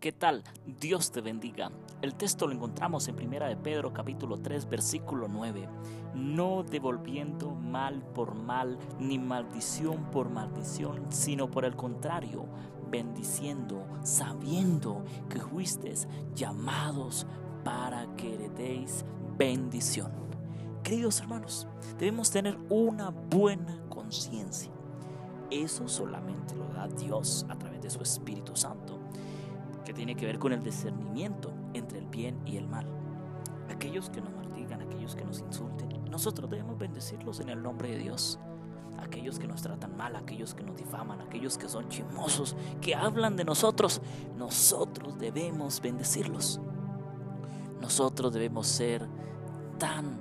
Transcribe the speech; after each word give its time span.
¿Qué 0.00 0.12
tal? 0.12 0.42
Dios 0.80 1.12
te 1.12 1.20
bendiga. 1.20 1.70
El 2.00 2.14
texto 2.14 2.46
lo 2.46 2.54
encontramos 2.54 3.06
en 3.08 3.16
Primera 3.16 3.48
de 3.48 3.56
Pedro 3.58 3.92
capítulo 3.92 4.38
3 4.38 4.66
versículo 4.70 5.28
9. 5.28 5.68
No 6.14 6.62
devolviendo 6.62 7.50
mal 7.50 8.02
por 8.14 8.34
mal 8.34 8.78
ni 8.98 9.18
maldición 9.18 10.10
por 10.10 10.30
maldición, 10.30 11.04
sino 11.10 11.50
por 11.50 11.66
el 11.66 11.76
contrario, 11.76 12.46
bendiciendo, 12.90 13.86
sabiendo 14.02 15.04
que 15.28 15.38
fuisteis 15.38 16.08
llamados 16.34 17.26
para 17.62 18.06
que 18.16 18.36
heredéis 18.36 19.04
bendición. 19.36 20.12
Queridos 20.82 21.20
hermanos, 21.20 21.68
debemos 21.98 22.30
tener 22.30 22.56
una 22.70 23.10
buena 23.10 23.82
conciencia. 23.90 24.72
Eso 25.50 25.86
solamente 25.88 26.54
lo 26.54 26.68
da 26.68 26.88
Dios 26.88 27.44
a 27.50 27.58
través 27.58 27.82
de 27.82 27.90
su 27.90 28.02
Espíritu 28.02 28.56
Santo 28.56 28.99
que 29.90 29.94
tiene 29.94 30.14
que 30.14 30.24
ver 30.24 30.38
con 30.38 30.52
el 30.52 30.62
discernimiento 30.62 31.52
entre 31.74 31.98
el 31.98 32.06
bien 32.06 32.40
y 32.46 32.56
el 32.58 32.68
mal. 32.68 32.86
Aquellos 33.68 34.08
que 34.08 34.20
nos 34.20 34.32
martigan, 34.32 34.80
aquellos 34.82 35.16
que 35.16 35.24
nos 35.24 35.40
insulten, 35.40 35.88
nosotros 36.08 36.48
debemos 36.48 36.78
bendecirlos 36.78 37.40
en 37.40 37.48
el 37.48 37.60
nombre 37.60 37.90
de 37.90 37.98
Dios. 37.98 38.38
Aquellos 38.98 39.40
que 39.40 39.48
nos 39.48 39.62
tratan 39.62 39.96
mal, 39.96 40.14
aquellos 40.14 40.54
que 40.54 40.62
nos 40.62 40.76
difaman, 40.76 41.20
aquellos 41.20 41.58
que 41.58 41.68
son 41.68 41.88
chismosos, 41.88 42.54
que 42.80 42.94
hablan 42.94 43.34
de 43.34 43.44
nosotros, 43.44 44.00
nosotros 44.38 45.18
debemos 45.18 45.80
bendecirlos. 45.80 46.60
Nosotros 47.80 48.32
debemos 48.32 48.68
ser 48.68 49.08
tan 49.76 50.20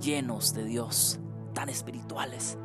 llenos 0.00 0.54
de 0.54 0.62
Dios, 0.66 1.18
tan 1.52 1.68
espirituales, 1.68 2.58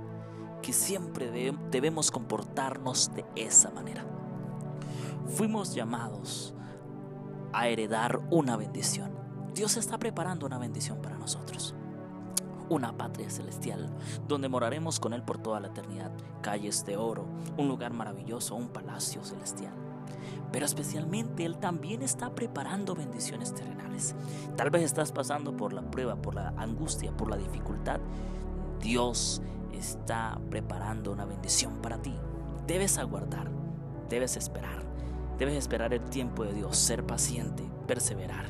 que 0.61 0.73
siempre 0.73 1.31
debemos 1.71 2.11
comportarnos 2.11 3.09
de 3.15 3.25
esa 3.35 3.71
manera 3.71 4.05
fuimos 5.27 5.73
llamados 5.73 6.53
a 7.53 7.67
heredar 7.67 8.19
una 8.29 8.55
bendición. 8.57 9.11
Dios 9.53 9.77
está 9.77 9.97
preparando 9.97 10.45
una 10.45 10.57
bendición 10.57 11.01
para 11.01 11.17
nosotros. 11.17 11.75
Una 12.69 12.97
patria 12.97 13.29
celestial 13.29 13.89
donde 14.27 14.49
moraremos 14.49 14.99
con 14.99 15.13
Él 15.13 15.23
por 15.23 15.37
toda 15.37 15.59
la 15.59 15.69
eternidad. 15.69 16.11
Calles 16.41 16.85
de 16.85 16.97
oro, 16.97 17.25
un 17.57 17.67
lugar 17.67 17.93
maravilloso, 17.93 18.55
un 18.55 18.67
palacio 18.67 19.23
celestial. 19.23 19.73
Pero 20.51 20.65
especialmente 20.65 21.45
Él 21.45 21.57
también 21.57 22.01
está 22.01 22.35
preparando 22.35 22.93
bendiciones 22.93 23.53
terrenales. 23.53 24.15
Tal 24.55 24.69
vez 24.69 24.83
estás 24.83 25.11
pasando 25.11 25.55
por 25.55 25.73
la 25.73 25.81
prueba, 25.81 26.15
por 26.15 26.35
la 26.35 26.49
angustia, 26.57 27.15
por 27.15 27.29
la 27.29 27.37
dificultad. 27.37 27.99
Dios 28.81 29.41
está 29.71 30.39
preparando 30.49 31.11
una 31.11 31.25
bendición 31.25 31.81
para 31.81 32.01
ti. 32.01 32.13
Debes 32.67 32.97
aguardar, 32.97 33.49
debes 34.09 34.35
esperar 34.37 34.86
Debes 35.37 35.55
esperar 35.55 35.93
el 35.93 36.01
tiempo 36.09 36.43
de 36.43 36.53
Dios, 36.53 36.75
ser 36.77 37.05
paciente, 37.05 37.63
perseverar. 37.85 38.45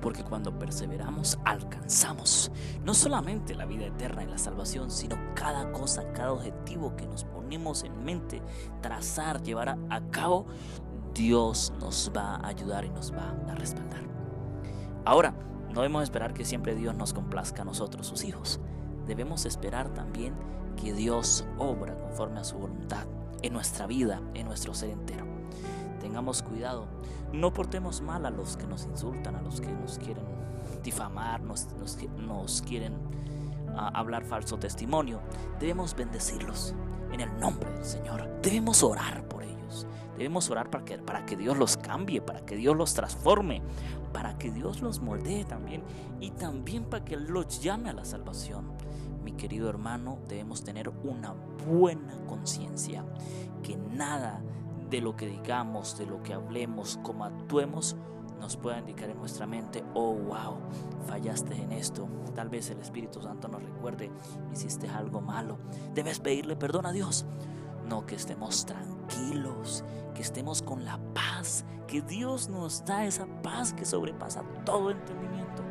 Porque 0.00 0.22
cuando 0.22 0.56
perseveramos 0.56 1.38
alcanzamos 1.44 2.52
no 2.84 2.94
solamente 2.94 3.54
la 3.56 3.64
vida 3.64 3.86
eterna 3.86 4.22
y 4.22 4.26
la 4.26 4.38
salvación, 4.38 4.92
sino 4.92 5.16
cada 5.34 5.72
cosa, 5.72 6.12
cada 6.12 6.32
objetivo 6.32 6.94
que 6.94 7.06
nos 7.06 7.24
ponemos 7.24 7.82
en 7.82 8.04
mente, 8.04 8.40
trazar, 8.80 9.42
llevar 9.42 9.76
a, 9.90 10.00
cabo, 10.10 10.46
Dios 11.12 11.72
nos 11.80 12.12
va 12.16 12.36
a 12.36 12.46
ayudar 12.46 12.84
y 12.84 12.90
nos 12.90 13.12
va 13.12 13.34
a 13.48 13.54
respaldar. 13.56 14.04
Ahora, 15.04 15.34
no 15.68 15.80
debemos 15.82 16.04
esperar 16.04 16.32
que 16.32 16.44
siempre 16.44 16.76
Dios 16.76 16.94
nos 16.94 17.12
complazca 17.12 17.62
a 17.62 17.64
nosotros, 17.64 18.06
sus 18.06 18.22
hijos. 18.22 18.60
Debemos 19.06 19.44
esperar 19.46 19.92
también 19.94 20.34
que 20.76 20.92
Dios 20.92 21.44
obra 21.58 21.98
conforme 21.98 22.38
a 22.38 22.44
su 22.44 22.56
voluntad 22.56 23.06
en 23.42 23.52
nuestra 23.52 23.86
vida, 23.86 24.22
en 24.34 24.46
nuestro 24.46 24.72
ser 24.72 24.90
entero 24.90 25.35
tengamos 26.06 26.40
cuidado. 26.40 26.86
No 27.32 27.52
portemos 27.52 28.00
mal 28.00 28.26
a 28.26 28.30
los 28.30 28.56
que 28.56 28.66
nos 28.66 28.84
insultan, 28.84 29.34
a 29.34 29.42
los 29.42 29.60
que 29.60 29.72
nos 29.72 29.98
quieren 29.98 30.24
difamar, 30.84 31.40
nos, 31.40 31.66
nos, 32.16 32.62
quieren 32.62 32.94
ah, 33.76 33.90
hablar 33.92 34.24
falso 34.24 34.56
testimonio. 34.56 35.20
Debemos 35.58 35.96
bendecirlos 35.96 36.74
en 37.10 37.20
el 37.20 37.40
nombre 37.40 37.72
del 37.72 37.84
Señor. 37.84 38.40
Debemos 38.40 38.84
orar 38.84 39.26
por 39.26 39.42
ellos. 39.42 39.84
Debemos 40.16 40.48
orar 40.48 40.70
para 40.70 40.84
que, 40.84 40.98
para 40.98 41.26
que 41.26 41.36
Dios 41.36 41.58
los 41.58 41.76
cambie, 41.76 42.20
para 42.20 42.46
que 42.46 42.54
Dios 42.54 42.76
los 42.76 42.94
transforme, 42.94 43.62
para 44.12 44.38
que 44.38 44.52
Dios 44.52 44.82
los 44.82 45.00
moldee 45.00 45.44
también 45.44 45.82
y 46.20 46.30
también 46.30 46.84
para 46.84 47.04
que 47.04 47.16
los 47.16 47.60
llame 47.60 47.90
a 47.90 47.94
la 47.94 48.04
salvación. 48.04 48.70
Mi 49.24 49.32
querido 49.32 49.68
hermano, 49.68 50.18
debemos 50.28 50.62
tener 50.62 50.88
una 50.88 51.34
buena 51.66 52.16
conciencia, 52.28 53.04
que 53.64 53.76
nada 53.76 54.40
de 54.90 55.00
lo 55.00 55.16
que 55.16 55.26
digamos, 55.26 55.98
de 55.98 56.06
lo 56.06 56.22
que 56.22 56.34
hablemos, 56.34 56.98
como 57.02 57.24
actuemos, 57.24 57.96
nos 58.40 58.56
pueda 58.56 58.78
indicar 58.78 59.10
en 59.10 59.18
nuestra 59.18 59.46
mente, 59.46 59.82
oh 59.94 60.14
wow, 60.14 60.58
fallaste 61.06 61.54
en 61.54 61.72
esto. 61.72 62.08
Tal 62.34 62.48
vez 62.48 62.70
el 62.70 62.78
Espíritu 62.80 63.20
Santo 63.22 63.48
nos 63.48 63.62
recuerde, 63.62 64.10
hiciste 64.52 64.88
algo 64.88 65.20
malo. 65.20 65.58
Debes 65.94 66.20
pedirle 66.20 66.56
perdón 66.56 66.86
a 66.86 66.92
Dios. 66.92 67.26
No, 67.88 68.04
que 68.04 68.16
estemos 68.16 68.66
tranquilos, 68.66 69.84
que 70.14 70.22
estemos 70.22 70.60
con 70.60 70.84
la 70.84 70.98
paz, 71.14 71.64
que 71.86 72.02
Dios 72.02 72.48
nos 72.48 72.84
da 72.84 73.04
esa 73.06 73.26
paz 73.42 73.72
que 73.72 73.84
sobrepasa 73.84 74.42
todo 74.64 74.90
entendimiento. 74.90 75.62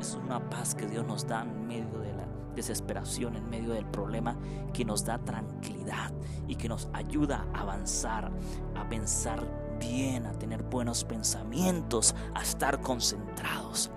Es 0.00 0.14
una 0.14 0.40
paz 0.48 0.74
que 0.74 0.86
Dios 0.86 1.06
nos 1.06 1.26
da 1.26 1.42
en 1.42 1.66
medio 1.66 2.00
de 2.00 2.12
la 2.14 2.26
desesperación, 2.56 3.36
en 3.36 3.48
medio 3.48 3.74
del 3.74 3.86
problema, 3.86 4.36
que 4.72 4.84
nos 4.84 5.04
da 5.04 5.18
tranquilidad 5.18 6.10
y 6.48 6.56
que 6.56 6.68
nos 6.68 6.88
ayuda 6.92 7.46
a 7.54 7.60
avanzar, 7.60 8.30
a 8.76 8.88
pensar 8.88 9.46
bien, 9.78 10.26
a 10.26 10.32
tener 10.32 10.62
buenos 10.62 11.04
pensamientos, 11.04 12.14
a 12.34 12.42
estar 12.42 12.80
concentrados. 12.80 13.90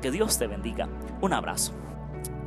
Que 0.00 0.10
Dios 0.10 0.38
te 0.38 0.46
bendiga. 0.46 0.88
Un 1.20 1.32
abrazo. 1.32 1.72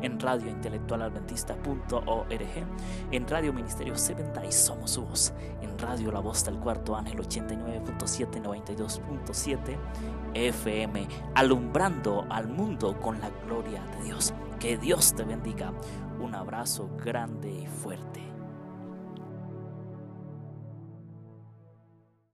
en 0.00 0.18
Radio 0.18 0.50
Intelectual 0.50 1.02
Adventista.org, 1.02 2.66
en 3.12 3.28
Radio 3.28 3.52
Ministerio 3.52 3.96
70 3.96 4.44
y 4.44 4.50
Somos 4.50 4.90
Su 4.90 5.06
en 5.60 5.78
Radio 5.78 6.10
La 6.10 6.18
Voz 6.18 6.44
del 6.44 6.56
Cuarto 6.56 6.96
Ángel 6.96 7.20
89.7, 7.20 8.42
92.7 8.42 9.78
FM, 10.34 11.06
alumbrando 11.36 12.26
al 12.28 12.48
mundo 12.48 12.98
con 13.00 13.20
la 13.20 13.30
gloria 13.46 13.84
de 13.84 14.06
Dios. 14.06 14.34
Que 14.58 14.76
Dios 14.76 15.14
te 15.14 15.22
bendiga. 15.22 15.72
Un 16.18 16.34
abrazo 16.34 16.90
grande 16.96 17.52
y 17.52 17.66
fuerte. 17.68 18.20